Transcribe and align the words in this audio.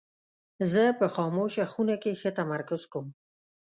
زه 0.71 0.83
په 0.99 1.05
خاموشه 1.15 1.65
خونه 1.71 1.95
کې 2.01 2.11
ښه 2.19 2.29
تمرکز 2.39 2.81
کوم. 2.91 3.07